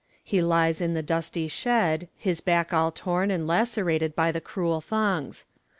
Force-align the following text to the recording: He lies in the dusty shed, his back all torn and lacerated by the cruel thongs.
He 0.23 0.41
lies 0.41 0.81
in 0.81 0.95
the 0.95 1.03
dusty 1.03 1.47
shed, 1.47 2.07
his 2.17 2.41
back 2.41 2.73
all 2.73 2.91
torn 2.91 3.29
and 3.29 3.45
lacerated 3.45 4.15
by 4.15 4.31
the 4.31 4.41
cruel 4.41 4.81
thongs. 4.81 5.45